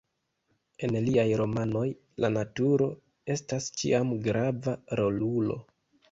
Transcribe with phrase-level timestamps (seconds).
[0.85, 1.83] En liaj romanoj
[2.25, 2.87] la naturo
[3.33, 5.59] estas ĉiam grava rolulo.